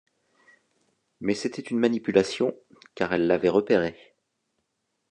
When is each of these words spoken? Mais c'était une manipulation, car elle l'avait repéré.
Mais 1.19 1.35
c'était 1.35 1.61
une 1.61 1.77
manipulation, 1.77 2.55
car 2.95 3.13
elle 3.13 3.27
l'avait 3.27 3.49
repéré. 3.49 3.95